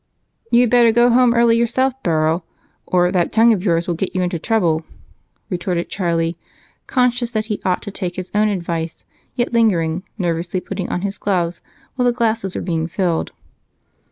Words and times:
"You'd 0.49 0.71
better 0.71 0.91
go 0.91 1.11
home 1.11 1.35
early 1.35 1.55
yourself, 1.57 1.93
Barrow, 2.01 2.43
or 2.87 3.11
that 3.11 3.31
tongue 3.31 3.53
of 3.53 3.63
yours 3.63 3.87
will 3.87 3.93
get 3.93 4.15
you 4.15 4.23
into 4.23 4.39
trouble," 4.39 4.83
retorted 5.47 5.89
Charlie, 5.91 6.39
conscious 6.87 7.29
that 7.29 7.45
he 7.53 7.61
ought 7.63 7.83
to 7.83 7.91
take 7.91 8.15
his 8.15 8.31
own 8.33 8.47
advice, 8.49 9.05
yet 9.35 9.53
lingering, 9.53 10.01
nervously 10.17 10.59
putting 10.59 10.89
on 10.89 11.01
his 11.03 11.19
gloves 11.19 11.61
while 11.95 12.07
the 12.07 12.11
glasses 12.17 12.55
were 12.55 12.61
being 12.63 12.87
filled. 12.87 13.31